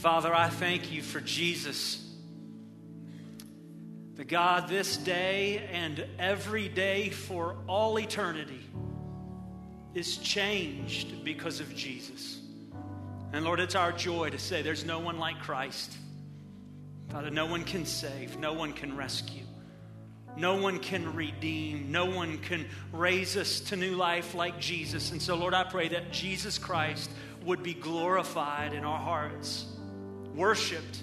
[0.00, 2.02] Father, I thank you for Jesus.
[4.14, 8.66] The God, this day and every day for all eternity
[9.92, 12.40] is changed because of Jesus.
[13.34, 15.94] And Lord, it's our joy to say there's no one like Christ.
[17.10, 19.44] Father, no one can save, no one can rescue,
[20.34, 25.12] no one can redeem, no one can raise us to new life like Jesus.
[25.12, 27.10] And so, Lord, I pray that Jesus Christ
[27.44, 29.66] would be glorified in our hearts,
[30.34, 31.02] worshiped,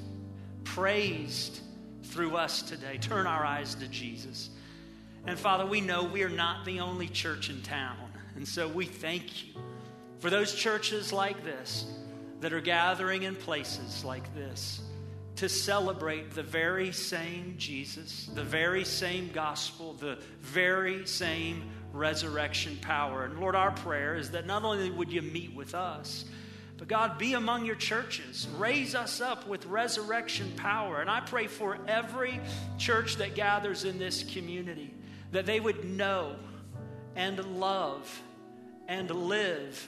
[0.64, 1.60] praised
[2.04, 2.98] through us today.
[2.98, 4.50] Turn our eyes to Jesus.
[5.26, 7.98] And Father, we know we are not the only church in town.
[8.36, 9.62] And so we thank you
[10.20, 11.86] for those churches like this
[12.40, 14.82] that are gathering in places like this
[15.38, 23.26] to celebrate the very same Jesus, the very same gospel, the very same resurrection power.
[23.26, 26.26] And Lord, our prayer is that not only would you meet with us,
[26.78, 28.48] but God, be among your churches.
[28.58, 31.02] Raise us up with resurrection power.
[31.02, 32.40] And I pray for every
[32.78, 34.94] church that gathers in this community
[35.32, 36.36] that they would know
[37.16, 38.22] and love
[38.88, 39.88] and live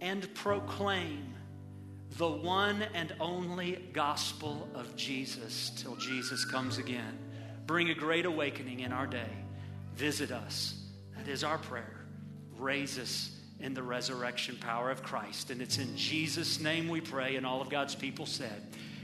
[0.00, 1.34] and proclaim
[2.18, 7.18] the one and only gospel of Jesus till Jesus comes again.
[7.66, 9.30] Bring a great awakening in our day.
[9.94, 10.74] Visit us.
[11.16, 12.04] That is our prayer.
[12.58, 15.50] Raise us in the resurrection power of Christ.
[15.50, 17.36] And it's in Jesus' name we pray.
[17.36, 18.62] And all of God's people said,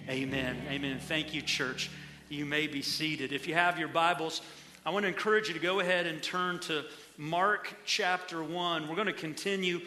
[0.08, 0.56] Amen.
[0.68, 0.98] Amen.
[0.98, 1.90] Thank you, church.
[2.28, 3.32] You may be seated.
[3.32, 4.40] If you have your Bibles,
[4.84, 6.84] I want to encourage you to go ahead and turn to
[7.16, 8.88] Mark chapter 1.
[8.88, 9.80] We're going to continue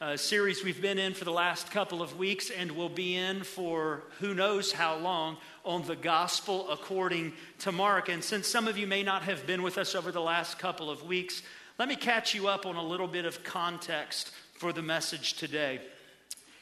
[0.00, 3.42] a series we've been in for the last couple of weeks and we'll be in
[3.42, 8.10] for who knows how long on the gospel according to Mark.
[8.10, 10.90] And since some of you may not have been with us over the last couple
[10.90, 11.42] of weeks,
[11.78, 15.80] let me catch you up on a little bit of context for the message today.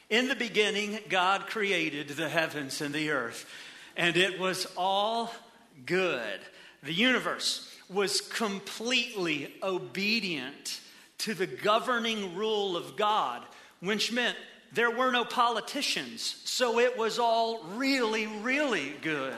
[0.09, 3.49] In the beginning, God created the heavens and the earth,
[3.97, 5.33] and it was all
[5.85, 6.39] good.
[6.83, 10.81] The universe was completely obedient
[11.19, 13.41] to the governing rule of God,
[13.79, 14.37] which meant
[14.73, 19.37] there were no politicians, so it was all really, really good.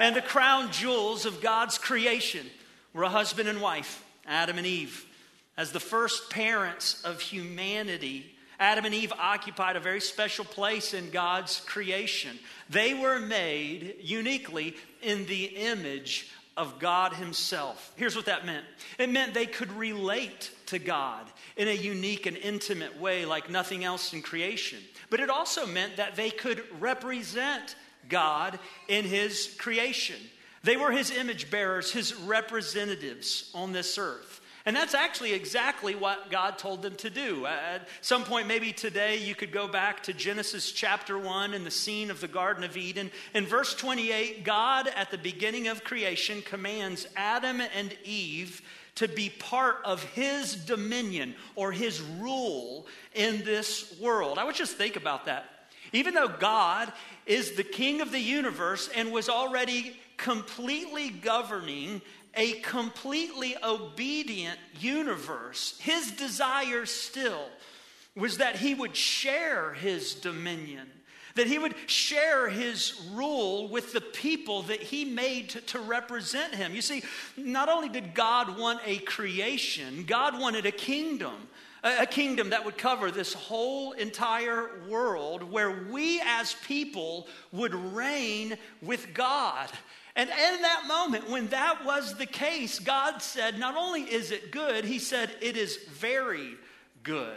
[0.00, 2.46] And the crown jewels of God's creation
[2.92, 5.06] were a husband and wife, Adam and Eve.
[5.56, 11.10] As the first parents of humanity, Adam and Eve occupied a very special place in
[11.10, 12.38] God's creation.
[12.70, 17.92] They were made uniquely in the image of God Himself.
[17.96, 18.64] Here's what that meant
[18.98, 21.26] it meant they could relate to God
[21.56, 24.78] in a unique and intimate way like nothing else in creation.
[25.10, 27.76] But it also meant that they could represent
[28.08, 30.16] God in His creation.
[30.62, 34.40] They were His image bearers, His representatives on this earth.
[34.66, 37.44] And that's actually exactly what God told them to do.
[37.44, 41.66] Uh, at some point, maybe today, you could go back to Genesis chapter 1 and
[41.66, 43.10] the scene of the Garden of Eden.
[43.34, 48.62] In verse 28, God, at the beginning of creation, commands Adam and Eve
[48.94, 54.38] to be part of his dominion or his rule in this world.
[54.38, 55.44] I would just think about that.
[55.92, 56.90] Even though God
[57.26, 62.00] is the king of the universe and was already completely governing
[62.36, 67.46] a completely obedient universe, his desire still
[68.16, 70.88] was that he would share his dominion,
[71.34, 76.54] that he would share his rule with the people that he made to, to, represent
[76.54, 76.74] him.
[76.74, 77.02] You see,
[77.36, 81.48] not only did God want a creation, God wanted a kingdom.
[81.82, 87.74] A, a kingdom that would cover this whole entire world where we as people would
[87.74, 89.68] reign with God.
[90.16, 94.52] And in that moment, when that was the case, God said, Not only is it
[94.52, 96.54] good, He said, It is very
[97.02, 97.36] good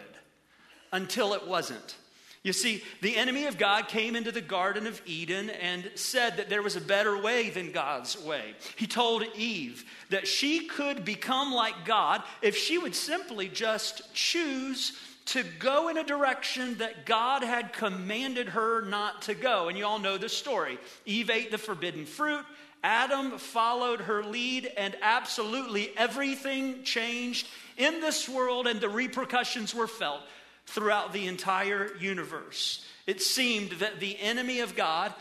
[0.92, 1.96] until it wasn't.
[2.44, 6.50] You see, the enemy of God came into the Garden of Eden and said that
[6.50, 8.54] there was a better way than God's way.
[8.78, 14.94] He told Eve that she could become like God if she would simply just choose
[15.26, 19.68] to go in a direction that God had commanded her not to go.
[19.68, 20.78] And you all know the story.
[21.06, 22.46] Eve ate the forbidden fruit.
[22.88, 27.46] Adam followed her lead, and absolutely everything changed
[27.76, 30.22] in this world, and the repercussions were felt
[30.68, 32.86] throughout the entire universe.
[33.06, 35.14] It seemed that the enemy of God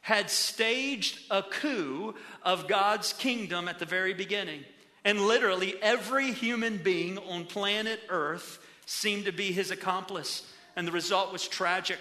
[0.00, 4.64] had staged a coup of God's kingdom at the very beginning.
[5.04, 10.44] And literally every human being on planet Earth seemed to be his accomplice.
[10.74, 12.00] And the result was tragic.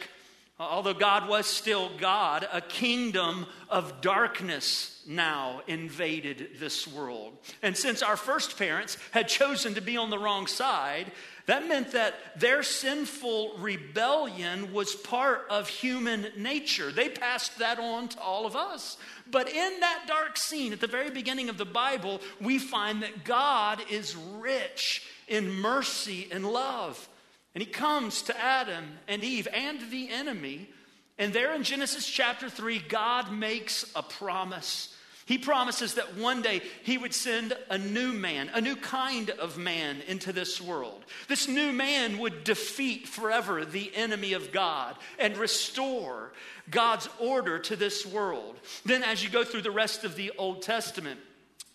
[0.62, 7.34] Although God was still God, a kingdom of darkness now invaded this world.
[7.64, 11.12] And since our first parents had chosen to be on the wrong side,
[11.48, 16.92] That meant that their sinful rebellion was part of human nature.
[16.92, 18.98] They passed that on to all of us.
[19.30, 23.26] But in that dark scene at the very beginning of the Bible, we find that
[23.26, 27.10] God is rich in mercy and love.
[27.54, 30.70] And he comes to Adam and Eve and the enemy.
[31.18, 34.96] And there in Genesis chapter 3, God makes a promise.
[35.26, 39.58] He promises that one day he would send a new man, a new kind of
[39.58, 41.06] man into this world.
[41.28, 46.34] This new man would defeat forever the enemy of God and restore
[46.70, 48.58] God's order to this world.
[48.86, 51.20] Then, as you go through the rest of the Old Testament,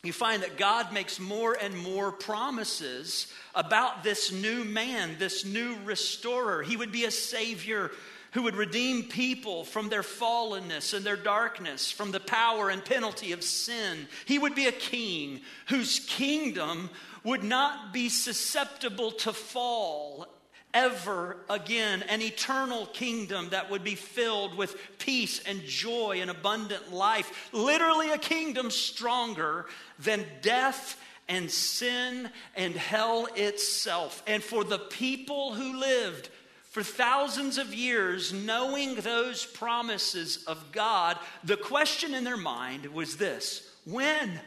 [0.07, 5.77] you find that God makes more and more promises about this new man, this new
[5.85, 6.63] restorer.
[6.63, 7.91] He would be a savior
[8.33, 13.33] who would redeem people from their fallenness and their darkness, from the power and penalty
[13.33, 14.07] of sin.
[14.27, 16.91] He would be a king whose kingdom
[17.25, 20.27] would not be susceptible to fall
[20.77, 26.93] ever again, an eternal kingdom that would be filled with peace and joy and abundant
[26.93, 27.49] life.
[27.53, 29.65] Literally, a kingdom stronger
[29.99, 34.23] than death and sin and hell itself.
[34.27, 36.29] And for the people who lived
[36.71, 43.17] for thousands of years, knowing those promises of God, the question in their mind was
[43.17, 44.39] this when?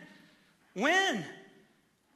[0.76, 1.26] When?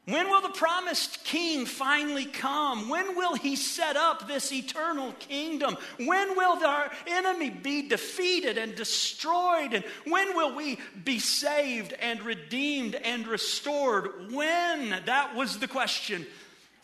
[0.06, 2.90] When will the promised king finally come?
[2.90, 5.78] When will he set up this eternal kingdom?
[5.98, 9.74] When will our enemy be defeated and destroyed?
[9.74, 14.34] And when will we be saved and redeemed and restored?
[14.34, 14.90] When?
[15.06, 16.26] That was the question.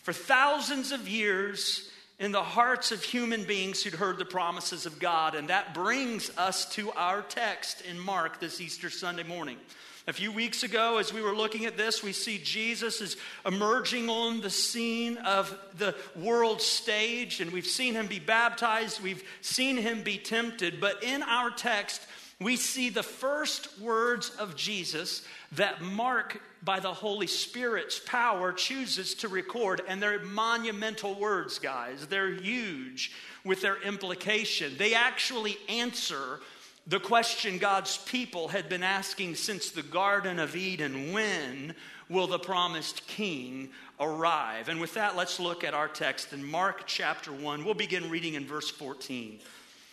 [0.04, 1.90] For thousands of years,
[2.20, 5.36] in the hearts of human beings who'd heard the promises of God.
[5.36, 9.58] And that brings us to our text in Mark this Easter Sunday morning.
[10.10, 13.16] A few weeks ago, as we were looking at this, we see Jesus is
[13.46, 19.24] emerging on the scene of the world stage, and we've seen him be baptized, we've
[19.42, 20.82] seen him be tempted.
[20.82, 22.02] But in our text,
[22.42, 25.22] we see the first words of Jesus
[25.52, 29.84] that Mark, by the Holy Spirit's power, chooses to record.
[29.88, 32.08] And they're monumental words, guys.
[32.08, 33.12] They're huge
[33.46, 34.76] with their implication.
[34.76, 36.40] They actually answer
[36.88, 41.76] the question God's people had been asking since the Garden of Eden when
[42.10, 44.70] will the promised king arrive?
[44.70, 47.64] And with that, let's look at our text in Mark chapter 1.
[47.64, 49.34] We'll begin reading in verse 14.
[49.36, 49.42] It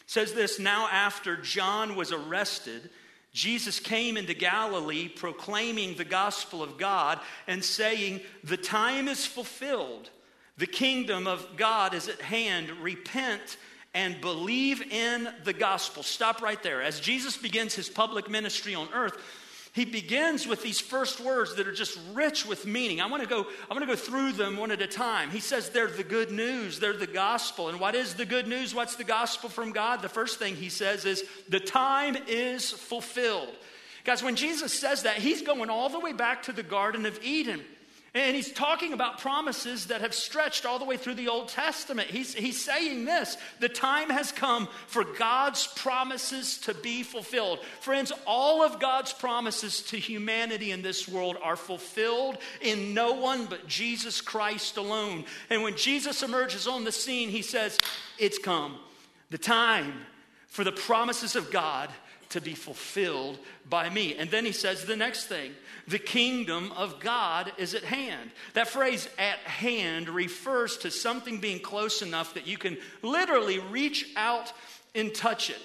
[0.07, 2.89] says this Now, after John was arrested,
[3.33, 10.09] Jesus came into Galilee proclaiming the gospel of God and saying, The time is fulfilled.
[10.57, 12.71] The kingdom of God is at hand.
[12.81, 13.59] Repent
[13.97, 16.03] and believe in the gospel.
[16.03, 16.83] Stop right there.
[16.83, 19.17] As Jesus begins his public ministry on earth,
[19.73, 23.01] he begins with these first words that are just rich with meaning.
[23.01, 25.31] I want to go I want to go through them one at a time.
[25.31, 27.71] He says they're the good news, they're the gospel.
[27.71, 28.75] And what is the good news?
[28.75, 30.03] What's the gospel from God?
[30.03, 33.55] The first thing he says is the time is fulfilled.
[34.05, 37.19] Guys, when Jesus says that, he's going all the way back to the garden of
[37.25, 37.63] Eden.
[38.17, 42.09] And he's talking about promises that have stretched all the way through the Old Testament.
[42.09, 47.59] He's, he's saying this the time has come for God's promises to be fulfilled.
[47.83, 53.45] Friends, all of God's promises to humanity in this world are fulfilled in no one
[53.45, 55.27] but Jesus Christ alone.
[55.51, 57.79] And when Jesus emerges on the scene, he says,
[58.19, 58.79] It's come.
[59.29, 59.93] The time
[60.47, 61.91] for the promises of God
[62.31, 64.17] to be fulfilled by me.
[64.17, 65.53] And then he says the next thing
[65.89, 68.31] the kingdom of God is at hand.
[68.55, 74.11] That phrase, at hand, refers to something being close enough that you can literally reach
[74.17, 74.53] out
[74.95, 75.61] and touch it.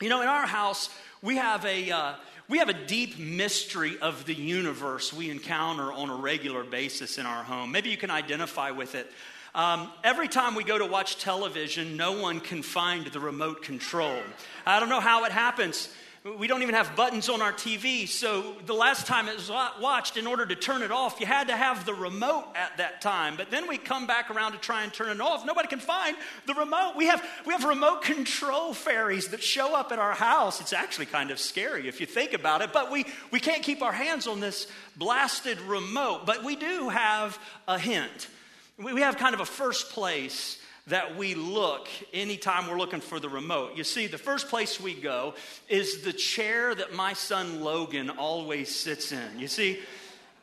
[0.00, 0.90] You know, in our house,
[1.22, 1.90] we have a.
[1.90, 2.14] Uh,
[2.48, 7.26] we have a deep mystery of the universe we encounter on a regular basis in
[7.26, 7.70] our home.
[7.70, 9.12] Maybe you can identify with it.
[9.58, 14.16] Um, every time we go to watch television, no one can find the remote control.
[14.64, 15.92] I don't know how it happens.
[16.38, 18.06] We don't even have buttons on our TV.
[18.06, 21.48] So the last time it was watched, in order to turn it off, you had
[21.48, 23.34] to have the remote at that time.
[23.36, 25.44] But then we come back around to try and turn it off.
[25.44, 26.94] Nobody can find the remote.
[26.96, 30.60] We have, we have remote control fairies that show up at our house.
[30.60, 32.72] It's actually kind of scary if you think about it.
[32.72, 36.26] But we, we can't keep our hands on this blasted remote.
[36.26, 37.36] But we do have
[37.66, 38.28] a hint.
[38.78, 43.28] We have kind of a first place that we look anytime we're looking for the
[43.28, 43.76] remote.
[43.76, 45.34] You see, the first place we go
[45.68, 49.38] is the chair that my son Logan always sits in.
[49.38, 49.80] You see,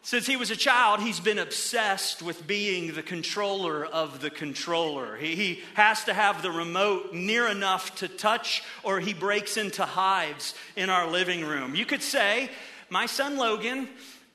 [0.01, 5.15] since he was a child, he's been obsessed with being the controller of the controller.
[5.15, 9.83] He, he, has to have the remote near enough to touch, or he breaks into
[9.83, 11.73] hives in our living room.
[11.73, 12.51] You could say,
[12.89, 13.87] My son Logan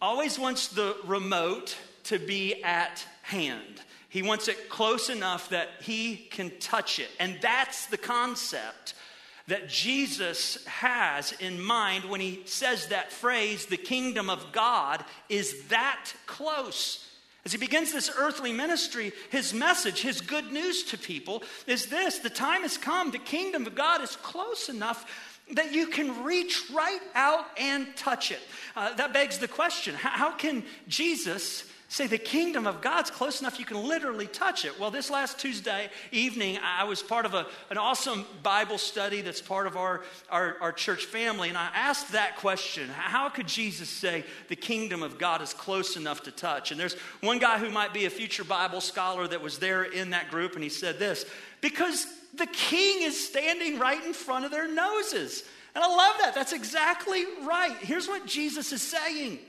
[0.03, 3.81] always wants the remote to be at hand.
[4.11, 7.09] He wants it close enough that he can touch it.
[7.19, 8.95] And that's the concept
[9.47, 15.65] that Jesus has in mind when he says that phrase, the kingdom of God is
[15.69, 17.07] that close.
[17.45, 22.19] As he begins this earthly ministry, his message, his good news to people is this
[22.19, 25.09] the time has come, the kingdom of God is close enough
[25.55, 28.41] that you can reach right out and touch it.
[28.77, 33.41] Uh, that begs the question how, how can Jesus say the kingdom of God's close
[33.41, 34.79] enough you can literally touch it.
[34.79, 39.43] Well, this last Tuesday evening, I was part of a, an awesome Bible study that's
[39.43, 43.89] part of our, our, our church family, and I asked that question How could Jesus
[43.89, 46.71] say the kingdom of God is close enough to touch?
[46.71, 50.11] And there's one guy who might be a future Bible scholar that was there in
[50.11, 51.27] that group, and he said this
[51.61, 55.43] because the king is standing right in front of their noses.
[55.75, 56.37] And I love that.
[56.37, 57.77] That's exactly right.
[57.81, 59.41] Here's what Jesus is saying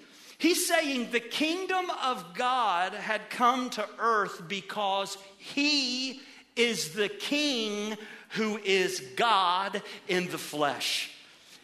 [0.41, 6.19] He's saying the kingdom of God had come to earth because he
[6.55, 7.95] is the king
[8.29, 11.11] who is God in the flesh.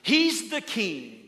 [0.03, 1.26] He's the king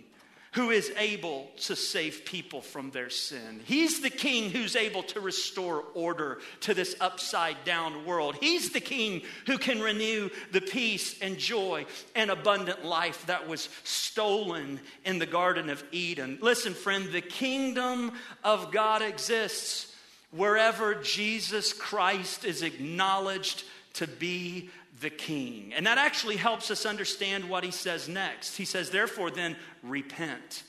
[0.53, 3.61] who is able to save people from their sin.
[3.65, 8.35] He's the king who's able to restore order to this upside down world.
[8.39, 13.69] He's the king who can renew the peace and joy and abundant life that was
[13.83, 16.39] stolen in the Garden of Eden.
[16.41, 18.13] Listen, friend, the kingdom
[18.43, 19.95] of God exists
[20.31, 23.63] wherever Jesus Christ is acknowledged
[23.93, 25.73] to be the king.
[25.75, 28.57] And that actually helps us understand what he says next.
[28.57, 30.63] He says, Therefore, then, repent.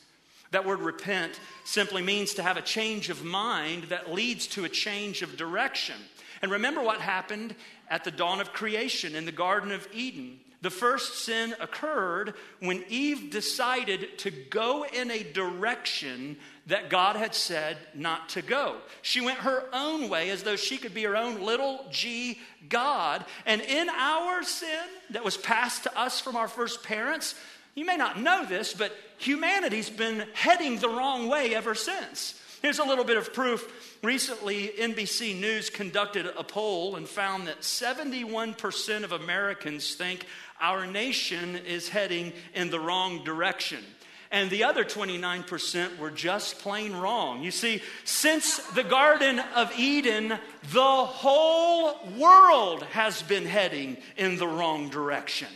[0.50, 4.68] That word repent simply means to have a change of mind that leads to a
[4.68, 5.96] change of direction.
[6.42, 7.54] And remember what happened
[7.88, 10.40] at the dawn of creation in the Garden of Eden.
[10.62, 16.36] The first sin occurred when Eve decided to go in a direction
[16.66, 18.76] that God had said not to go.
[19.00, 22.38] She went her own way as though she could be her own little g
[22.68, 23.24] God.
[23.46, 27.34] And in our sin that was passed to us from our first parents,
[27.74, 32.40] you may not know this, but humanity's been heading the wrong way ever since.
[32.62, 33.98] Here's a little bit of proof.
[34.02, 40.26] Recently, NBC News conducted a poll and found that 71% of Americans think
[40.60, 43.84] our nation is heading in the wrong direction.
[44.32, 47.42] And the other 29% were just plain wrong.
[47.42, 50.38] You see, since the Garden of Eden,
[50.72, 55.48] the whole world has been heading in the wrong direction.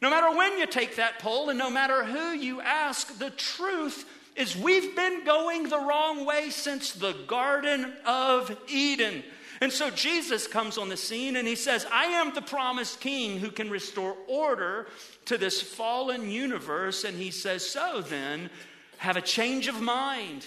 [0.00, 4.08] No matter when you take that poll and no matter who you ask, the truth
[4.36, 9.24] is we've been going the wrong way since the Garden of Eden.
[9.62, 13.38] And so Jesus comes on the scene and he says, I am the promised king
[13.38, 14.88] who can restore order
[15.26, 17.04] to this fallen universe.
[17.04, 18.50] And he says, So then,
[18.98, 20.44] have a change of mind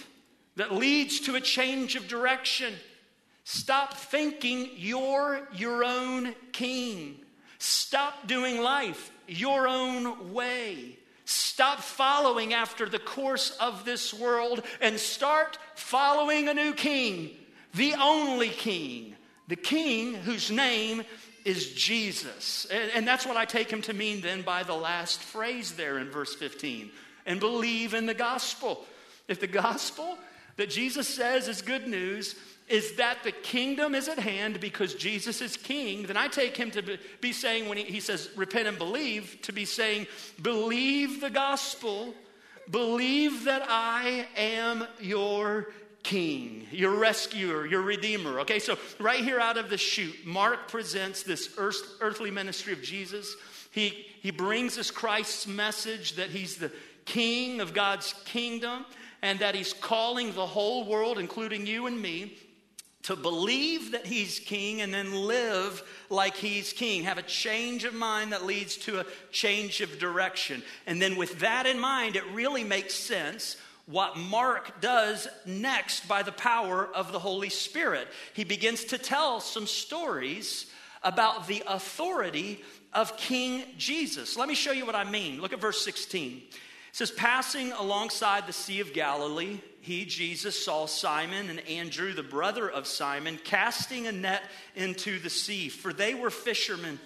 [0.56, 2.74] that leads to a change of direction.
[3.44, 7.16] Stop thinking you're your own king.
[7.58, 10.98] Stop doing life your own way.
[11.24, 17.30] Stop following after the course of this world and start following a new king
[17.76, 19.14] the only king,
[19.48, 21.04] the king whose name
[21.44, 22.66] is Jesus.
[22.70, 25.98] And, and, that's what I take him to mean then by the last phrase there
[25.98, 26.90] in verse 15
[27.24, 28.84] and believe in the gospel.
[29.28, 30.18] If the gospel
[30.56, 32.34] that Jesus says is good news
[32.68, 36.72] is that the kingdom is at hand because Jesus is king, then I take him
[36.72, 40.08] to be saying, when he, he says repent and believe, to be saying,
[40.42, 42.12] believe the gospel,
[42.68, 45.68] believe that I am your
[46.06, 48.38] king, your rescuer, your redeemer.
[48.40, 52.80] Okay, so right here out of the chute, Mark presents this earth, earthly ministry of
[52.80, 53.34] Jesus.
[53.72, 56.70] He, he brings us Christ's message that he's the
[57.06, 58.86] king of God's kingdom
[59.20, 62.36] and that he's calling the whole world, including you and me,
[63.02, 67.02] to believe that he's king and then live like he's king.
[67.02, 70.62] Have a change of mind that leads to a change of direction.
[70.86, 76.22] And then, with that in mind, it really makes sense what Mark does next by
[76.22, 78.08] the power of the Holy Spirit.
[78.34, 80.66] He begins to tell some stories
[81.02, 82.62] about the authority
[82.92, 84.36] of King Jesus.
[84.36, 85.40] Let me show you what I mean.
[85.40, 86.42] Look at verse 16.
[86.48, 86.54] It
[86.90, 92.68] says, Passing alongside the Sea of Galilee, he, Jesus, saw Simon and Andrew, the brother
[92.68, 94.42] of Simon, casting a net
[94.74, 96.98] into the sea, for they were fishermen.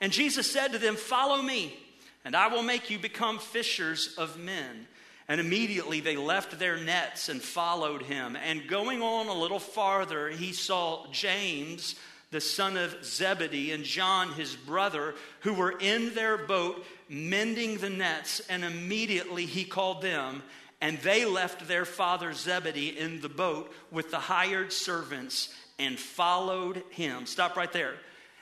[0.00, 1.76] And Jesus said to them, Follow me,
[2.24, 4.86] and I will make you become fishers of men.
[5.32, 8.36] And immediately they left their nets and followed him.
[8.36, 11.94] And going on a little farther, he saw James,
[12.30, 17.88] the son of Zebedee, and John, his brother, who were in their boat mending the
[17.88, 18.42] nets.
[18.50, 20.42] And immediately he called them,
[20.82, 25.48] and they left their father Zebedee in the boat with the hired servants
[25.78, 27.24] and followed him.
[27.24, 27.94] Stop right there.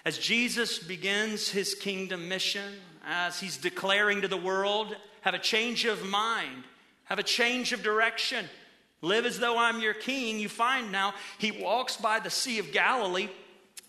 [0.04, 2.74] As Jesus begins his kingdom mission,
[3.06, 6.64] as he's declaring to the world, have a change of mind,
[7.10, 8.48] have a change of direction,
[9.02, 12.70] live as though I'm your king, you find now he walks by the Sea of
[12.70, 13.28] Galilee.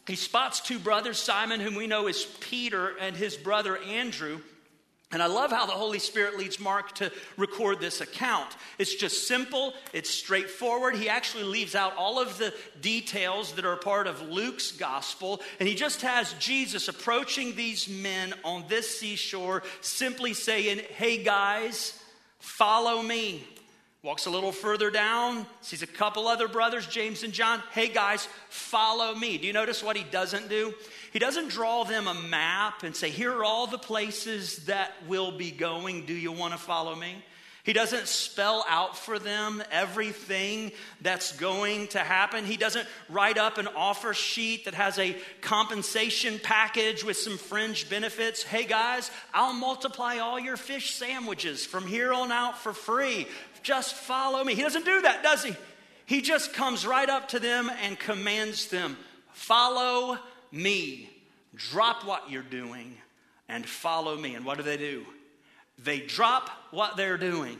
[0.08, 4.42] He spots two brothers, Simon, whom we know is Peter, and his brother Andrew.
[5.12, 8.56] And I love how the Holy Spirit leads Mark to record this account.
[8.80, 10.96] It's just simple, it's straightforward.
[10.96, 15.70] He actually leaves out all of the details that are part of Luke's gospel, and
[15.70, 22.00] he just has Jesus approaching these men on this seashore, simply saying, Hey guys,
[22.42, 23.48] follow me.
[24.04, 27.62] Walks a little further down, sees a couple other brothers, James and John.
[27.72, 29.38] Hey guys, follow me.
[29.38, 30.74] Do you notice what he doesn't do?
[31.14, 35.38] He doesn't draw them a map and say, Here are all the places that we'll
[35.38, 36.08] be going.
[36.08, 37.24] Do you want to follow me?
[37.63, 42.44] He doesn't spell out for them everything that's going to happen.
[42.44, 47.88] He doesn't write up an offer sheet that has a compensation package with some fringe
[47.88, 48.41] benefits.
[48.41, 53.27] Hey guys, I'll multiply all your fish sandwiches from here on out for free.
[53.62, 54.56] Just follow me.
[54.56, 55.56] He doesn't do that, does he?
[56.08, 58.98] He just comes right up to them and commands them
[59.34, 60.18] follow
[60.51, 61.10] me.
[61.56, 62.98] Drop what you're doing
[63.48, 64.36] and follow me.
[64.36, 65.06] And what do they do?
[65.84, 67.60] They drop what they're doing.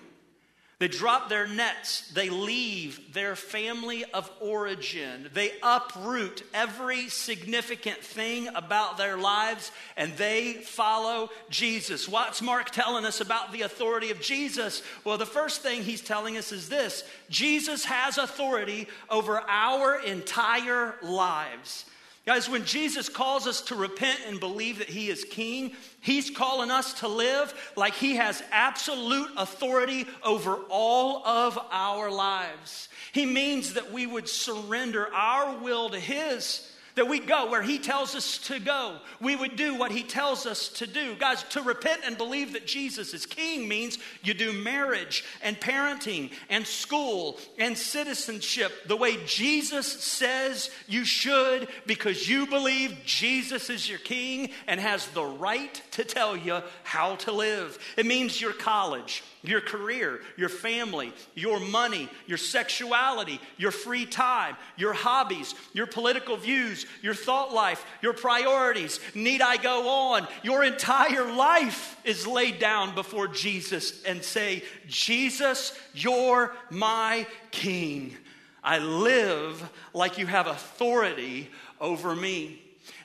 [0.82, 2.10] They drop their nets.
[2.12, 5.30] They leave their family of origin.
[5.32, 12.10] They uproot every significant thing about their lives and they follow Jesus.
[12.10, 14.82] What's Mark telling us about the authority of Jesus?
[15.04, 20.96] Well, the first thing he's telling us is this Jesus has authority over our entire
[21.04, 21.86] lives.
[22.24, 26.70] Guys, when Jesus calls us to repent and believe that He is King, He's calling
[26.70, 32.90] us to live like He has absolute authority over all of our lives.
[33.12, 37.80] He means that we would surrender our will to His that we go where He
[37.80, 38.98] tells us to go.
[39.20, 41.16] We would do what He tells us to do.
[41.16, 46.32] Guys, to repent and believe that Jesus is King means you do marriage and parenting
[46.50, 53.90] and school and citizenship the way Jesus says you should because you believe Jesus is
[53.90, 57.78] your King and has the right to tell you how to live.
[57.98, 64.56] It means your college your career, your family, your money, your sexuality, your free time,
[64.78, 69.00] your hobbies, your political views, your thought life, your priorities.
[69.16, 70.28] Need I go on?
[70.44, 78.16] Your entire life is laid down before Jesus and say, Jesus, you're my king.
[78.64, 81.50] I live like you have authority
[81.80, 82.61] over me.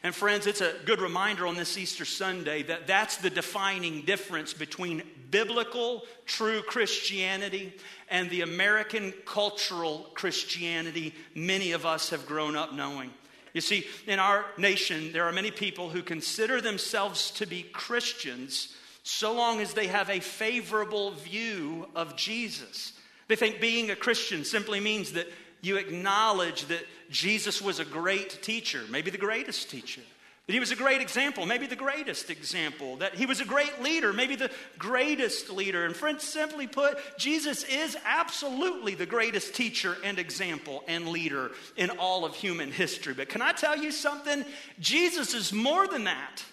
[0.07, 4.53] And friends, it's a good reminder on this Easter Sunday that that's the defining difference
[4.53, 7.75] between biblical, true Christianity
[8.09, 13.11] and the American cultural Christianity many of us have grown up knowing.
[13.53, 18.77] You see, in our nation, there are many people who consider themselves to be Christians
[19.03, 22.93] so long as they have a favorable view of Jesus.
[23.27, 25.27] They think being a Christian simply means that
[25.61, 30.03] you acknowledge that Jesus was a great teacher, maybe the greatest teacher.
[30.47, 32.99] That he was a great example, maybe the greatest example.
[32.99, 35.85] That he was a great leader, maybe the greatest leader.
[35.85, 41.91] And friends, simply put, Jesus is absolutely the greatest teacher and example and leader in
[41.91, 43.13] all of human history.
[43.13, 44.45] But can I tell you something?
[44.79, 46.45] Jesus is more than that.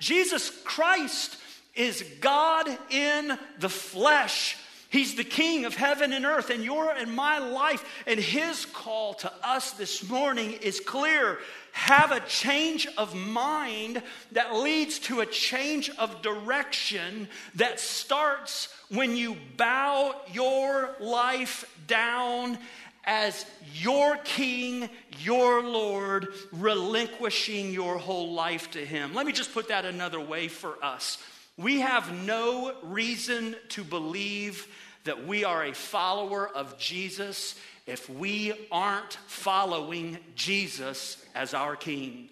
[0.00, 1.36] Jesus Christ
[1.76, 4.56] is God in the flesh.
[4.90, 7.84] He's the king of heaven and earth, and your and my life.
[8.06, 11.38] And his call to us this morning is clear.
[11.72, 19.14] Have a change of mind that leads to a change of direction that starts when
[19.14, 22.56] you bow your life down
[23.04, 24.88] as your king,
[25.20, 29.14] your Lord, relinquishing your whole life to him.
[29.14, 31.18] Let me just put that another way for us.
[31.58, 34.68] We have no reason to believe
[35.02, 42.28] that we are a follower of Jesus if we aren't following Jesus as our King.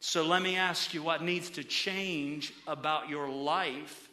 [0.00, 4.05] So let me ask you what needs to change about your life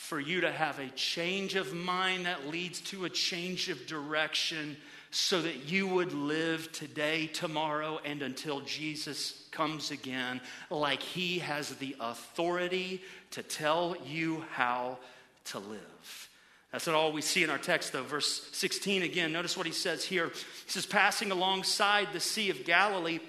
[0.00, 4.74] for you to have a change of mind that leads to a change of direction
[5.10, 11.76] so that you would live today, tomorrow, and until Jesus comes again like he has
[11.76, 14.96] the authority to tell you how
[15.44, 16.28] to live.
[16.72, 18.02] That's not all we see in our text, though.
[18.02, 20.28] Verse 16 again, notice what he says here.
[20.28, 23.20] He says, Passing alongside the Sea of Galilee,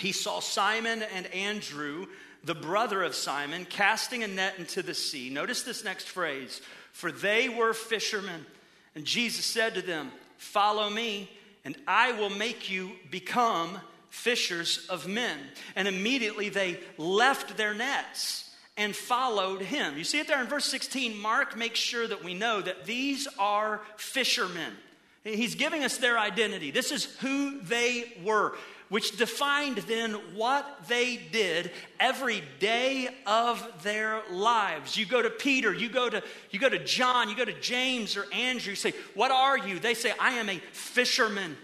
[0.00, 2.06] he saw Simon and Andrew,
[2.44, 5.30] the brother of Simon, casting a net into the sea.
[5.30, 6.60] Notice this next phrase
[6.92, 8.46] For they were fishermen.
[8.94, 11.30] And Jesus said to them, Follow me,
[11.64, 15.38] and I will make you become fishers of men.
[15.76, 19.98] And immediately they left their nets and followed him.
[19.98, 21.18] You see it there in verse 16.
[21.18, 24.72] Mark makes sure that we know that these are fishermen.
[25.24, 26.70] He's giving us their identity.
[26.70, 28.54] This is who they were
[28.88, 31.70] which defined then what they did
[32.00, 34.96] every day of their lives.
[34.96, 38.16] You go to Peter, you go to, you go to John, you go to James
[38.16, 39.78] or Andrew, you say, What are you?
[39.78, 41.56] They say, I am a fisherman.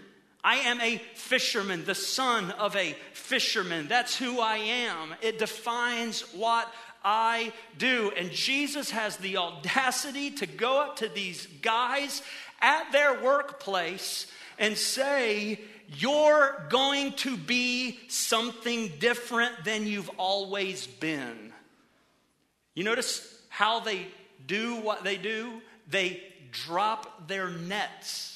[0.43, 3.87] I am a fisherman, the son of a fisherman.
[3.87, 5.15] That's who I am.
[5.23, 6.71] It defines what
[7.03, 8.11] I do.
[8.15, 12.21] And Jesus has the audacity to go up to these guys
[12.61, 14.27] at their workplace
[14.59, 15.61] and say,
[15.97, 21.53] you're going to be something different than you've always been.
[22.73, 24.07] You notice how they
[24.45, 25.61] do what they do?
[25.89, 28.34] They drop their nets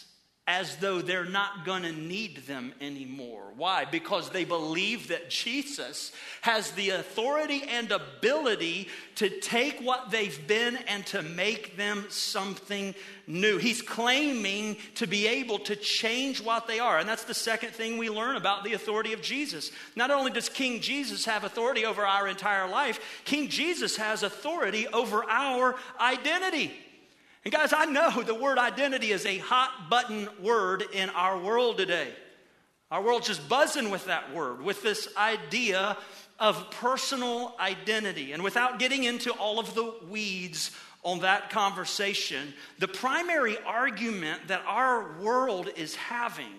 [0.51, 3.43] as though they're not going to need them anymore.
[3.55, 3.85] Why?
[3.85, 10.75] Because they believe that Jesus has the authority and ability to take what they've been
[10.87, 12.95] and to make them something
[13.27, 13.59] new.
[13.59, 16.97] He's claiming to be able to change what they are.
[16.97, 19.71] And that's the second thing we learn about the authority of Jesus.
[19.95, 24.87] Not only does King Jesus have authority over our entire life, King Jesus has authority
[24.87, 26.73] over our identity.
[27.49, 31.77] And guys, I know the word identity is a hot button word in our world
[31.77, 32.09] today.
[32.91, 35.97] Our world's just buzzing with that word, with this idea
[36.39, 38.33] of personal identity.
[38.33, 44.61] And without getting into all of the weeds on that conversation, the primary argument that
[44.67, 46.53] our world is having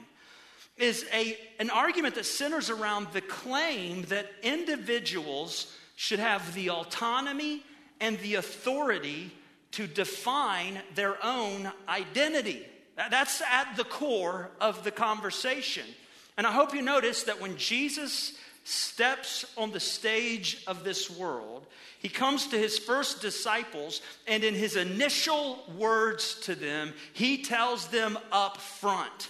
[0.76, 7.62] is a, an argument that centers around the claim that individuals should have the autonomy
[8.00, 9.30] and the authority
[9.72, 12.66] to define their own identity.
[12.96, 15.86] That's at the core of the conversation.
[16.36, 21.66] And I hope you notice that when Jesus steps on the stage of this world,
[21.98, 27.88] he comes to his first disciples, and in his initial words to them, he tells
[27.88, 29.28] them up front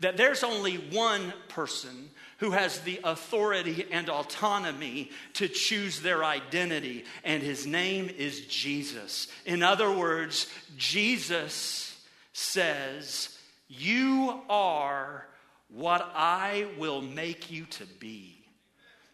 [0.00, 7.04] that there's only one person who has the authority and autonomy to choose their identity,
[7.22, 9.28] and his name is Jesus.
[9.44, 15.26] In other words, Jesus says, You are
[15.68, 18.38] what I will make you to be.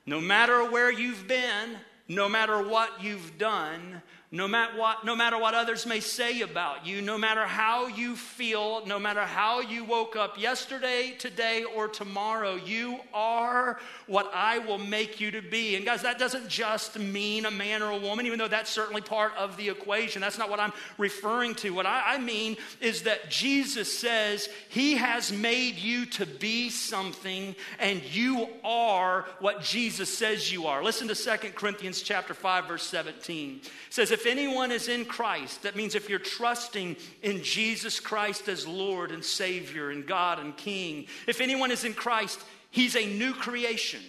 [0.06, 1.76] No matter where you've been,
[2.08, 6.84] no matter what you've done, no matter what, no matter what others may say about
[6.84, 11.86] you, no matter how you feel, no matter how you woke up yesterday, today, or
[11.86, 15.76] tomorrow, you are what I will make you to be.
[15.76, 19.00] And guys, that doesn't just mean a man or a woman, even though that's certainly
[19.00, 20.22] part of the equation.
[20.22, 21.70] That's not what I'm referring to.
[21.70, 27.54] What I, I mean is that Jesus says he has made you to be something,
[27.78, 30.82] and you are what Jesus says you are.
[30.82, 33.60] Listen to 2 Corinthians chapter 5, verse 17.
[33.62, 38.48] It says, if anyone is in Christ, that means if you're trusting in Jesus Christ
[38.48, 43.04] as Lord and Savior and God and King, if anyone is in Christ, he's a
[43.04, 44.00] new creation.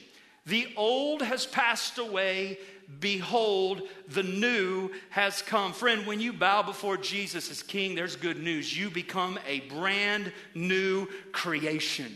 [0.46, 2.58] The old has passed away.
[3.02, 5.74] Behold, the new has come.
[5.74, 8.78] Friend, when you bow before Jesus as King, there's good news.
[8.78, 12.16] You become a brand new creation.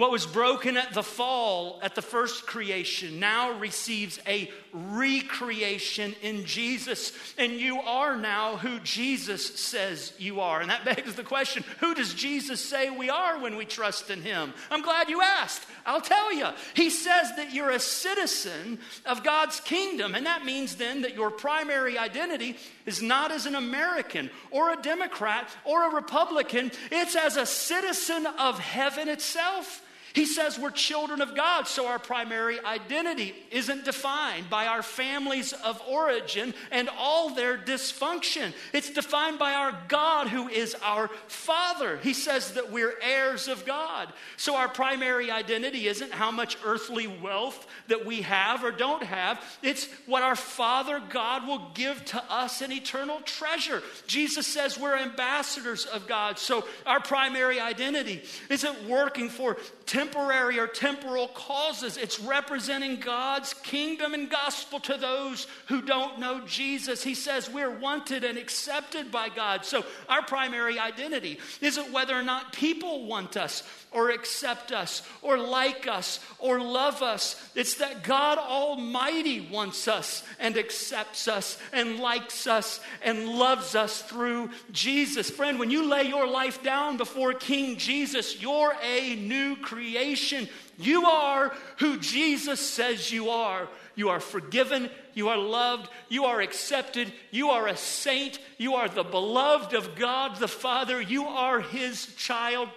[0.00, 6.46] What was broken at the fall, at the first creation, now receives a recreation in
[6.46, 7.12] Jesus.
[7.36, 10.62] And you are now who Jesus says you are.
[10.62, 14.22] And that begs the question who does Jesus say we are when we trust in
[14.22, 14.54] Him?
[14.70, 15.66] I'm glad you asked.
[15.84, 16.46] I'll tell you.
[16.72, 20.14] He says that you're a citizen of God's kingdom.
[20.14, 24.80] And that means then that your primary identity is not as an American or a
[24.80, 29.82] Democrat or a Republican, it's as a citizen of heaven itself.
[30.12, 35.52] He says we're children of God, so our primary identity isn't defined by our families
[35.52, 38.52] of origin and all their dysfunction.
[38.72, 41.98] It's defined by our God who is our Father.
[41.98, 44.12] He says that we're heirs of God.
[44.36, 49.40] So our primary identity isn't how much earthly wealth that we have or don't have,
[49.62, 53.82] it's what our Father God will give to us in eternal treasure.
[54.06, 59.56] Jesus says we're ambassadors of God, so our primary identity isn't working for
[59.90, 61.96] temporary or temporal causes.
[61.96, 67.02] It's representing God's kingdom and gospel to those who don't know Jesus.
[67.02, 69.64] He says we're wanted and accepted by God.
[69.64, 75.36] So our primary identity isn't whether or not people want us or accept us or
[75.36, 77.50] like us or love us.
[77.54, 84.02] It's that God Almighty wants us and accepts us and likes us and loves us
[84.02, 85.30] through Jesus.
[85.30, 90.48] Friend, when you lay your life down before King Jesus, you're a new creation.
[90.78, 93.68] You are who Jesus says you are.
[93.96, 94.88] You are forgiven.
[95.12, 95.90] You are loved.
[96.08, 97.12] You are accepted.
[97.30, 98.38] You are a saint.
[98.56, 101.00] You are the beloved of God the Father.
[101.00, 102.68] You are his child.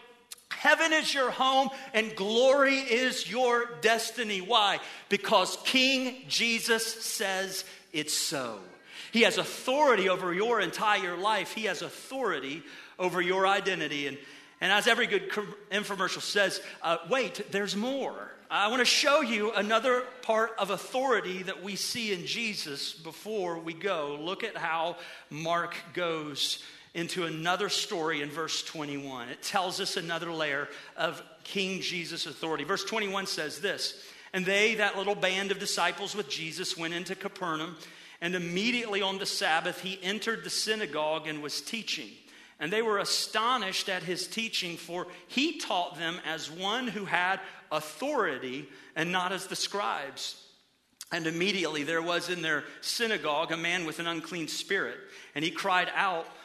[0.64, 4.40] Heaven is your home and glory is your destiny.
[4.40, 4.80] Why?
[5.10, 8.60] Because King Jesus says it's so.
[9.12, 12.64] He has authority over your entire life, He has authority
[12.98, 14.08] over your identity.
[14.08, 14.18] And,
[14.62, 15.30] and as every good
[15.70, 18.32] infomercial says, uh, wait, there's more.
[18.50, 23.60] I want to show you another part of authority that we see in Jesus before
[23.60, 24.18] we go.
[24.22, 24.96] Look at how
[25.30, 29.30] Mark goes into another story in verse 21.
[29.30, 32.64] It tells us another layer of King Jesus' authority.
[32.64, 34.04] Verse 21 says this
[34.34, 37.78] And they, that little band of disciples with Jesus, went into Capernaum,
[38.22, 42.10] and immediately on the Sabbath he entered the synagogue and was teaching.
[42.60, 47.40] And they were astonished at his teaching, for he taught them as one who had
[47.72, 50.40] authority and not as the scribes.
[51.12, 54.98] And immediately there was in their synagogue a man with an unclean spirit,
[55.36, 56.28] and he cried out,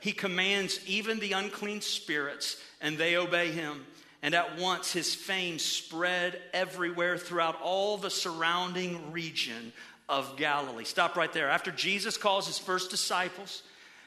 [0.00, 3.86] He commands even the unclean spirits, and they obey him.
[4.22, 9.72] And at once his fame spread everywhere throughout all the surrounding region
[10.08, 10.84] of Galilee.
[10.84, 11.48] Stop right there.
[11.48, 13.62] After Jesus calls his first disciples,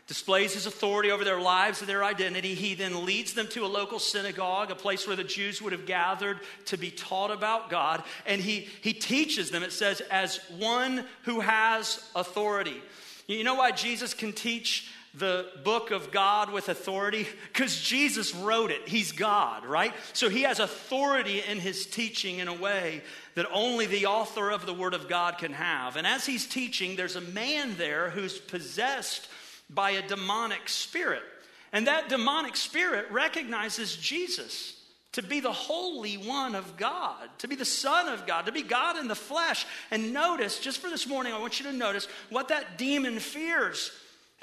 [0.06, 2.54] displays his authority over their lives and their identity.
[2.54, 5.86] He then leads them to a local synagogue, a place where the Jews would have
[5.86, 8.04] gathered to be taught about God.
[8.26, 12.82] And he, he teaches them, it says, as one who has authority.
[13.28, 17.28] You know why Jesus can teach the book of God with authority?
[17.52, 18.88] Because Jesus wrote it.
[18.88, 19.94] He's God, right?
[20.14, 23.02] So he has authority in his teaching in a way
[23.36, 25.96] that only the author of the Word of God can have.
[25.96, 29.28] And as he's teaching, there's a man there who's possessed
[29.70, 31.24] by a demonic spirit.
[31.72, 34.80] And that demonic spirit recognizes Jesus
[35.14, 38.64] to be the Holy One of God, to be the Son of God, to be
[38.64, 39.66] God in the flesh.
[39.92, 43.92] And notice, just for this morning, I want you to notice what that demon fears.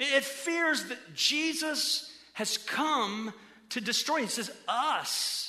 [0.01, 3.33] It fears that Jesus has come
[3.69, 4.23] to destroy.
[4.23, 5.41] It says, us.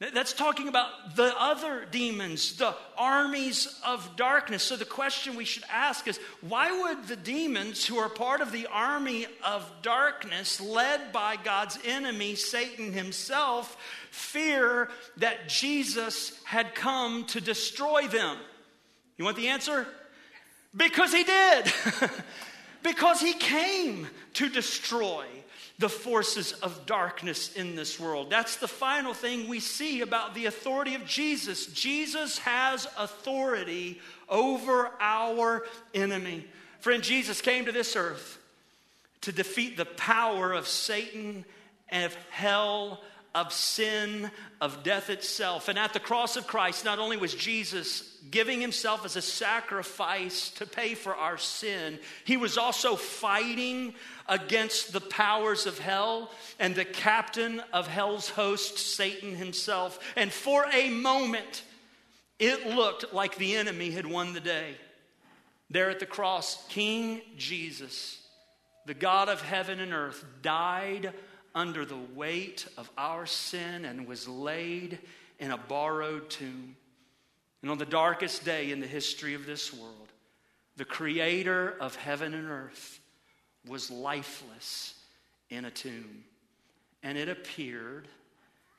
[0.00, 4.62] That's talking about the other demons, the armies of darkness.
[4.62, 8.52] So the question we should ask is why would the demons who are part of
[8.52, 13.76] the army of darkness, led by God's enemy, Satan himself,
[14.12, 18.36] fear that Jesus had come to destroy them?
[19.16, 19.84] You want the answer?
[20.76, 21.72] Because he did.
[22.88, 25.24] because he came to destroy
[25.78, 28.30] the forces of darkness in this world.
[28.30, 31.66] That's the final thing we see about the authority of Jesus.
[31.66, 36.46] Jesus has authority over our enemy.
[36.80, 38.38] Friend, Jesus came to this earth
[39.20, 41.44] to defeat the power of Satan
[41.90, 43.02] and of hell
[43.34, 45.68] of sin, of death itself.
[45.68, 50.50] And at the cross of Christ, not only was Jesus giving himself as a sacrifice
[50.50, 53.94] to pay for our sin, he was also fighting
[54.28, 59.98] against the powers of hell and the captain of hell's host, Satan himself.
[60.16, 61.62] And for a moment,
[62.38, 64.76] it looked like the enemy had won the day.
[65.70, 68.22] There at the cross, King Jesus,
[68.86, 71.12] the God of heaven and earth, died
[71.58, 74.96] under the weight of our sin and was laid
[75.40, 76.76] in a borrowed tomb.
[77.62, 80.12] And on the darkest day in the history of this world,
[80.76, 83.00] the creator of heaven and earth
[83.66, 84.94] was lifeless
[85.50, 86.22] in a tomb.
[87.02, 88.06] And it appeared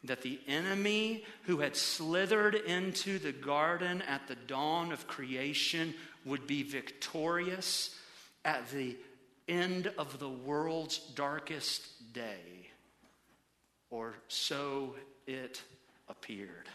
[0.05, 6.47] that the enemy who had slithered into the garden at the dawn of creation would
[6.47, 7.93] be victorious
[8.45, 8.95] at the
[9.49, 12.58] end of the world's darkest day
[13.89, 14.95] or so
[15.27, 15.61] it
[16.07, 16.69] appeared.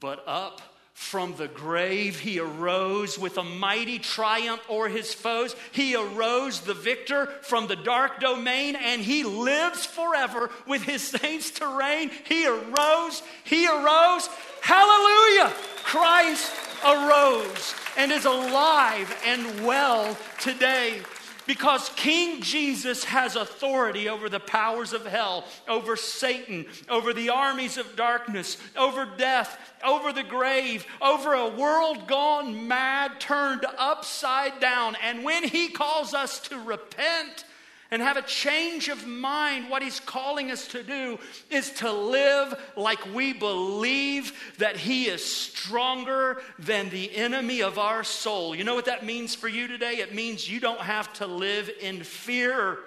[0.00, 0.60] but up
[0.98, 2.18] from the grave.
[2.18, 5.54] He arose with a mighty triumph o'er his foes.
[5.70, 11.52] He arose the victor from the dark domain, and he lives forever with his saints
[11.52, 12.10] to reign.
[12.24, 14.28] He arose, he arose.
[14.60, 15.54] Hallelujah!
[15.84, 16.52] Christ
[16.84, 21.00] arose and is alive and well today
[21.48, 27.78] because King Jesus has authority over the powers of hell, over Satan, over the armies
[27.78, 34.94] of darkness, over death, over the grave, over a world gone mad, turned upside down.
[35.02, 37.44] And when he calls us to repent,
[37.90, 41.18] and have a change of mind, what he's calling us to do
[41.50, 48.04] is to live like we believe that he is stronger than the enemy of our
[48.04, 48.54] soul.
[48.54, 49.96] You know what that means for you today?
[49.96, 52.78] It means you don't have to live in fear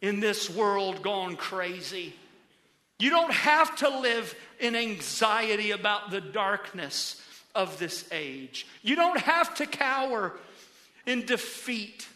[0.00, 2.14] in this world gone crazy.
[2.98, 7.20] You don't have to live in anxiety about the darkness
[7.54, 8.66] of this age.
[8.82, 10.32] You don't have to cower
[11.04, 12.06] in defeat.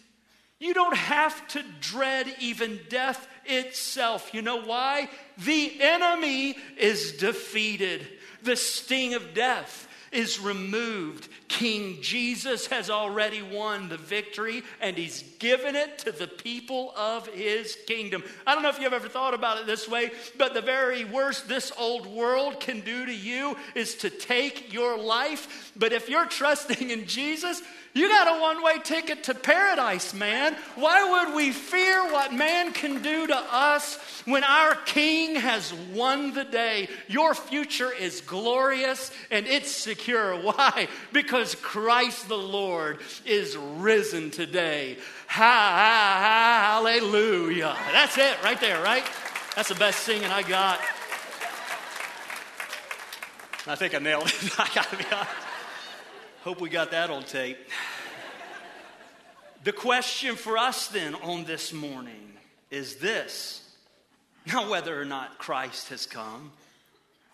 [0.60, 4.34] You don't have to dread even death itself.
[4.34, 5.08] You know why?
[5.38, 8.06] The enemy is defeated.
[8.42, 11.28] The sting of death is removed.
[11.48, 17.26] King Jesus has already won the victory and he's given it to the people of
[17.28, 18.22] his kingdom.
[18.46, 21.48] I don't know if you've ever thought about it this way, but the very worst
[21.48, 25.72] this old world can do to you is to take your life.
[25.76, 30.54] But if you're trusting in Jesus, you got a one way ticket to paradise, man.
[30.76, 36.32] Why would we fear what man can do to us when our King has won
[36.32, 36.88] the day?
[37.08, 40.36] Your future is glorious and it's secure.
[40.40, 40.86] Why?
[41.12, 44.96] Because Christ the Lord is risen today.
[45.26, 45.66] Hallelujah.
[47.92, 49.04] That's it right there, right?
[49.56, 50.78] That's the best singing I got.
[53.66, 54.50] I think I nailed it.
[54.58, 55.49] I gotta be honest.
[56.42, 57.58] Hope we got that on tape.
[59.62, 62.32] The question for us then on this morning
[62.70, 63.62] is this
[64.46, 66.50] not whether or not Christ has come,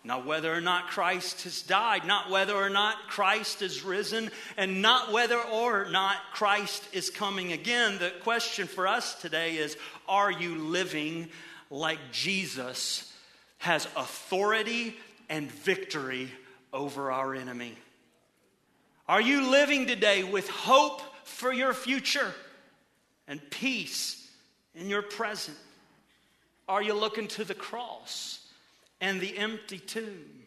[0.03, 4.81] not whether or not Christ has died, not whether or not Christ is risen, and
[4.81, 7.99] not whether or not Christ is coming again.
[7.99, 9.77] The question for us today is
[10.09, 11.29] are you living
[11.69, 13.09] like Jesus
[13.59, 14.97] has authority
[15.29, 16.29] and victory
[16.73, 17.77] over our enemy?
[19.07, 22.33] Are you living today with hope for your future
[23.25, 24.29] and peace
[24.75, 25.55] in your present?
[26.67, 28.45] Are you looking to the cross
[28.99, 30.43] and the empty tomb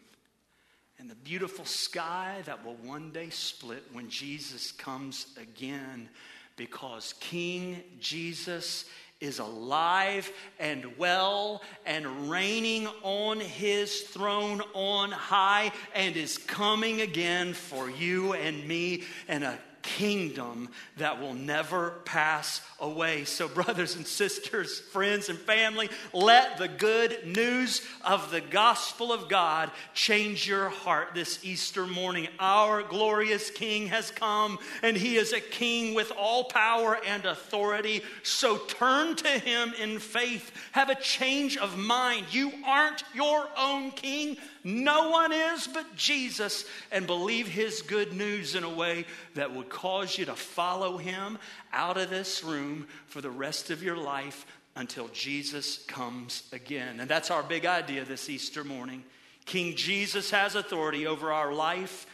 [0.99, 6.07] and the beautiful sky that will one day split when Jesus comes again?
[6.55, 8.85] Because King Jesus
[9.21, 17.53] is alive and well and reigning on his throne on high and is coming again
[17.53, 23.25] for you and me and a kingdom that will never pass away.
[23.25, 29.29] So, brothers and sisters, friends and family, let the good news of the gospel of
[29.29, 32.27] God change your heart this Easter morning.
[32.39, 38.01] Our glorious King has come, and he is a king with all power and authority.
[38.23, 40.51] So, turn to him in faith.
[40.71, 42.25] Have a change of mind.
[42.31, 44.37] You aren't your own king.
[44.63, 49.69] No one is but Jesus, and believe his good news in a way that would
[49.69, 51.37] cause you to follow him
[51.73, 54.45] out of this room for the rest of your life
[54.75, 56.99] until Jesus comes again.
[56.99, 59.03] And that's our big idea this Easter morning.
[59.45, 62.05] King Jesus has authority over our life,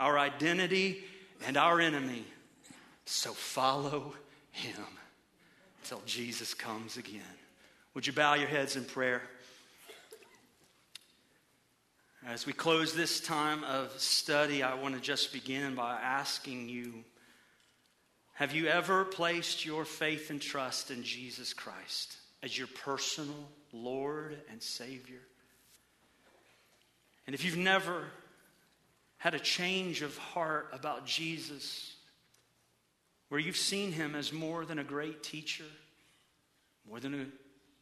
[0.00, 1.04] our identity,
[1.46, 2.24] and our enemy.
[3.04, 4.14] So follow
[4.50, 4.86] him
[5.82, 7.22] until Jesus comes again.
[7.94, 9.22] Would you bow your heads in prayer?
[12.24, 17.02] As we close this time of study, I want to just begin by asking you
[18.34, 24.38] Have you ever placed your faith and trust in Jesus Christ as your personal Lord
[24.52, 25.18] and Savior?
[27.26, 28.04] And if you've never
[29.18, 31.96] had a change of heart about Jesus,
[33.30, 35.64] where you've seen him as more than a great teacher,
[36.88, 37.26] more than a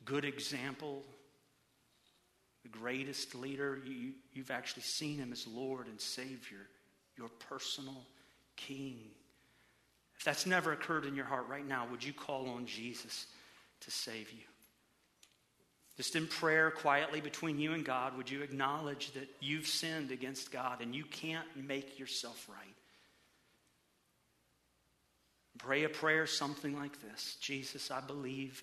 [0.07, 1.05] good example,
[2.63, 3.81] the greatest leader.
[3.85, 6.67] You, you've actually seen him as Lord and Savior,
[7.17, 8.07] your personal
[8.57, 8.99] King.
[10.19, 13.27] If that's never occurred in your heart right now, would you call on Jesus
[13.81, 14.45] to save you?
[15.97, 20.51] Just in prayer, quietly between you and God, would you acknowledge that you've sinned against
[20.51, 22.75] God and you can't make yourself right?
[25.59, 28.63] Pray a prayer something like this Jesus, I believe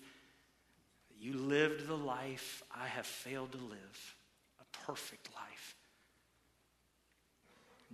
[1.20, 4.16] you lived the life I have failed to live,
[4.62, 5.76] a perfect life.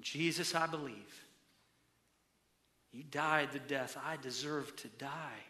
[0.02, 1.24] Jesus, I believe.
[2.92, 5.44] You died the death I deserved to die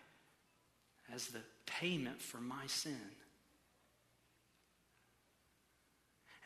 [1.14, 2.98] as the payment for my sin.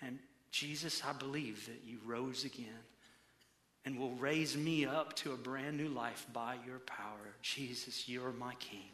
[0.01, 0.19] And
[0.51, 2.83] Jesus, I believe that you rose again
[3.85, 7.35] and will raise me up to a brand new life by your power.
[7.41, 8.89] Jesus, you're my King.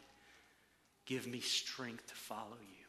[1.06, 2.84] Give me strength to follow you.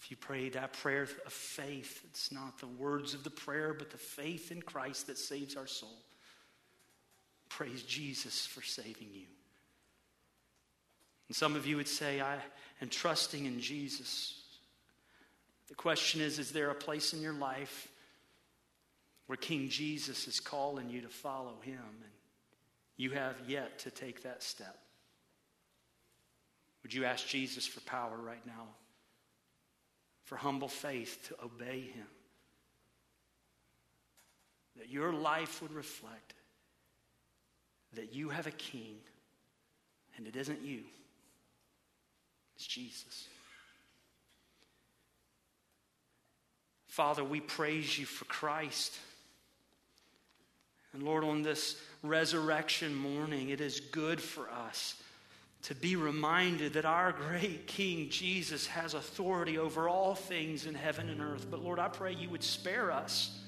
[0.00, 3.90] If you pray that prayer of faith, it's not the words of the prayer, but
[3.90, 5.98] the faith in Christ that saves our soul.
[7.48, 9.26] Praise Jesus for saving you.
[11.28, 12.38] And some of you would say, I
[12.80, 14.42] am trusting in Jesus.
[15.68, 17.86] The question is Is there a place in your life
[19.26, 22.12] where King Jesus is calling you to follow him and
[22.96, 24.76] you have yet to take that step?
[26.82, 28.68] Would you ask Jesus for power right now?
[30.24, 32.06] For humble faith to obey him?
[34.76, 36.34] That your life would reflect
[37.94, 38.96] that you have a king
[40.16, 40.80] and it isn't you,
[42.56, 43.26] it's Jesus.
[46.86, 48.98] Father, we praise you for Christ.
[50.92, 54.99] And Lord, on this resurrection morning, it is good for us
[55.62, 61.08] to be reminded that our great King Jesus has authority over all things in heaven
[61.08, 61.46] and earth.
[61.50, 63.38] But Lord, I pray you would spare us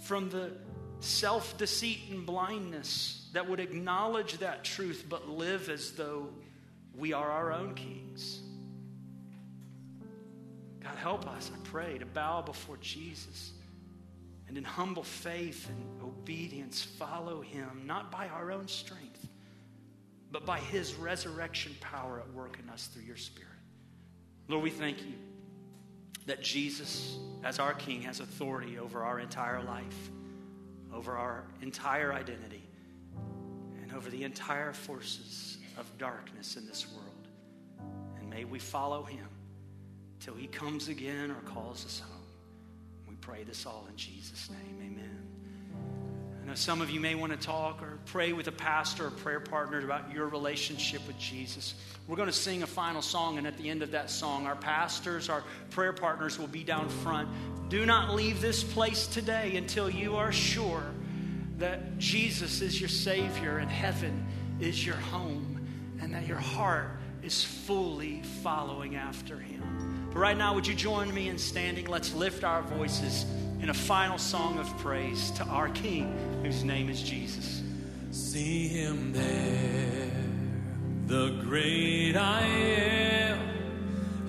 [0.00, 0.52] from the
[1.00, 6.28] self deceit and blindness that would acknowledge that truth but live as though
[6.96, 8.40] we are our own kings.
[10.82, 13.52] God, help us, I pray, to bow before Jesus
[14.48, 19.28] and in humble faith and obedience follow him, not by our own strength,
[20.32, 23.50] but by his resurrection power at work in us through your Spirit.
[24.48, 25.14] Lord, we thank you
[26.26, 30.10] that Jesus, as our King, has authority over our entire life,
[30.92, 32.62] over our entire identity,
[33.82, 37.06] and over the entire forces of darkness in this world.
[38.18, 39.26] And may we follow him
[40.20, 42.20] till he comes again or calls us home.
[43.08, 44.78] We pray this all in Jesus' name.
[44.80, 45.09] Amen.
[46.54, 49.78] Some of you may want to talk or pray with a pastor or prayer partner
[49.84, 51.74] about your relationship with Jesus.
[52.08, 54.56] We're going to sing a final song, and at the end of that song, our
[54.56, 57.28] pastors, our prayer partners will be down front.
[57.68, 60.82] Do not leave this place today until you are sure
[61.58, 64.26] that Jesus is your Savior and heaven
[64.58, 65.66] is your home,
[66.00, 66.90] and that your heart
[67.22, 70.08] is fully following after Him.
[70.12, 71.86] But right now, would you join me in standing?
[71.86, 73.24] Let's lift our voices
[73.62, 77.62] in a final song of praise to our King, whose name is Jesus.
[78.10, 80.10] See him there,
[81.06, 83.38] the great I am,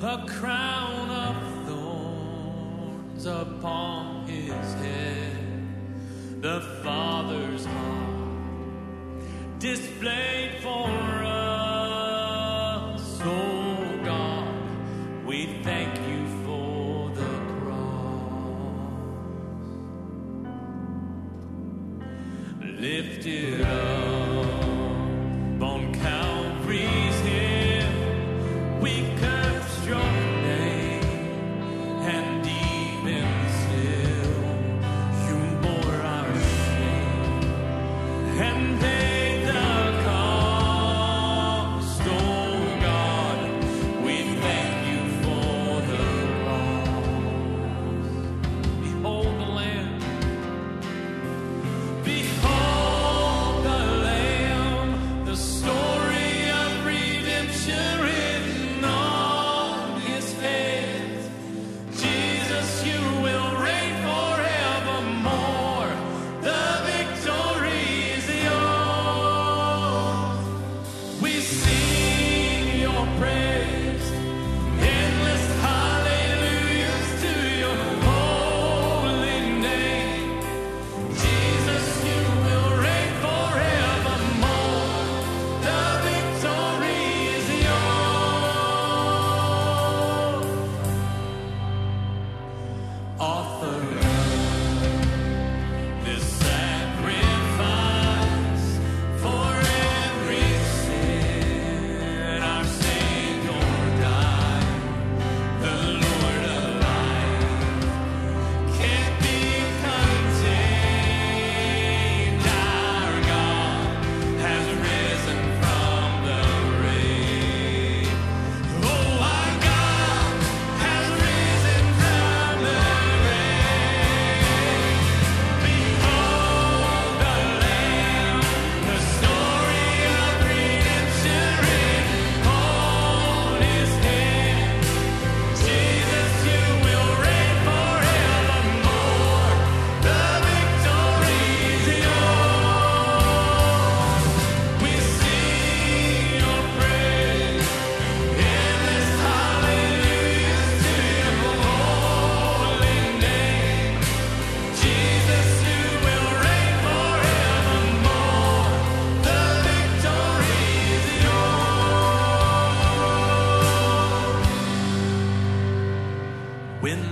[0.01, 5.37] a crown of thorns upon his head,
[6.41, 8.11] the Father's heart
[9.59, 10.89] displayed for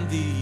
[0.09, 0.38] the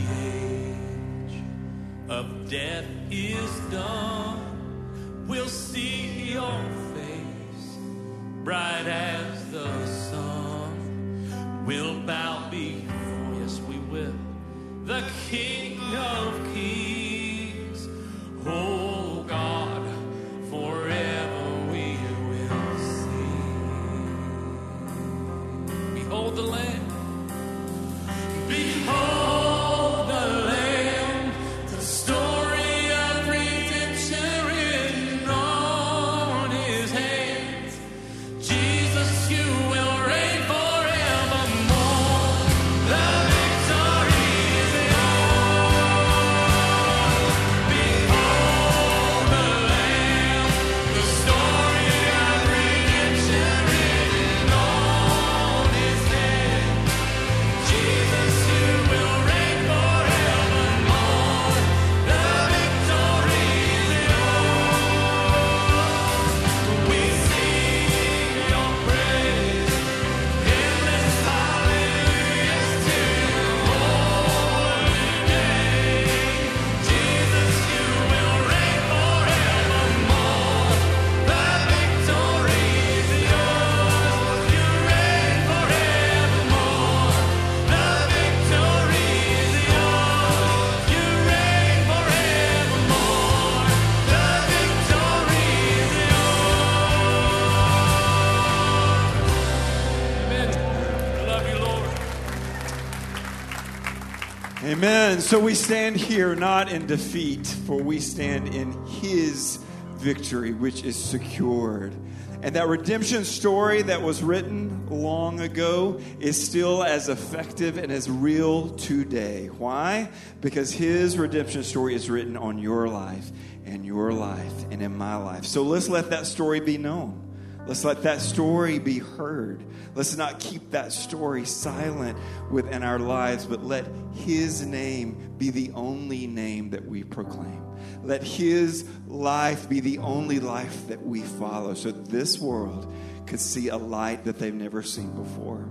[105.27, 109.57] So we stand here not in defeat, for we stand in His
[109.97, 111.93] victory, which is secured.
[112.41, 118.09] And that redemption story that was written long ago is still as effective and as
[118.09, 119.47] real today.
[119.47, 120.09] Why?
[120.39, 123.29] Because His redemption story is written on your life
[123.65, 125.43] and your life and in my life.
[125.43, 127.26] So let's let that story be known.
[127.67, 129.61] Let's let that story be heard.
[129.93, 132.17] Let's not keep that story silent
[132.49, 137.61] within our lives, but let His name be the only name that we proclaim.
[138.03, 142.93] Let His life be the only life that we follow so this world
[143.25, 145.67] could see a light that they've never seen before.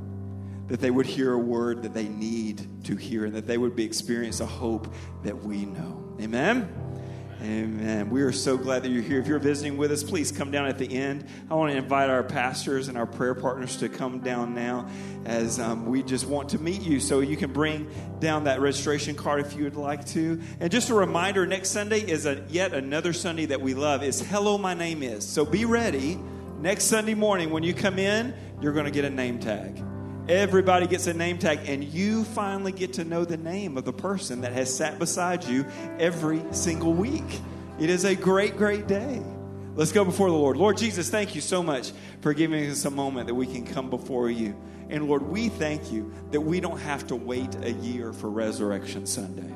[0.69, 3.75] That they would hear a word that they need to hear, and that they would
[3.75, 4.93] be experience a hope
[5.23, 6.15] that we know.
[6.21, 6.86] Amen.
[7.47, 8.11] Amen.
[8.11, 9.21] We are so glad that you're here.
[9.21, 11.25] If you're visiting with us, please come down at the end.
[11.49, 14.89] I want to invite our pastors and our prayer partners to come down now
[15.25, 16.99] as um, we just want to meet you.
[16.99, 17.89] So you can bring
[18.19, 20.43] down that registration card if you would like to.
[20.59, 24.21] And just a reminder next Sunday is a, yet another Sunday that we love is
[24.21, 25.25] Hello, My Name Is.
[25.25, 26.19] So be ready.
[26.59, 29.81] Next Sunday morning, when you come in, you're going to get a name tag.
[30.29, 33.93] Everybody gets a name tag, and you finally get to know the name of the
[33.93, 35.65] person that has sat beside you
[36.01, 37.41] every single week.
[37.79, 39.23] It is a great, great day.
[39.77, 40.57] Let's go before the Lord.
[40.57, 43.89] Lord Jesus, thank you so much for giving us a moment that we can come
[43.89, 44.57] before you.
[44.89, 49.07] And Lord, we thank you that we don't have to wait a year for Resurrection
[49.07, 49.55] Sunday.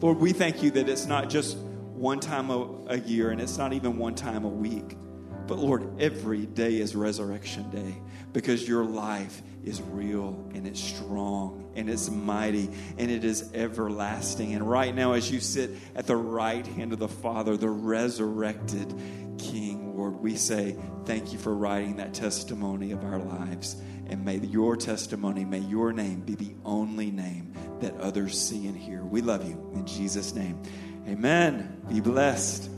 [0.00, 3.58] Lord, we thank you that it's not just one time a, a year and it's
[3.58, 4.96] not even one time a week.
[5.46, 7.96] But Lord, every day is Resurrection Day
[8.32, 14.54] because your life is real and it's strong and it's mighty and it is everlasting.
[14.54, 18.94] And right now, as you sit at the right hand of the Father, the resurrected
[19.38, 23.76] King, Lord, we say thank you for writing that testimony of our lives.
[24.06, 28.76] And may your testimony, may your name be the only name that others see and
[28.76, 29.02] hear.
[29.02, 30.60] We love you in Jesus' name.
[31.08, 31.80] Amen.
[31.88, 32.70] Be blessed.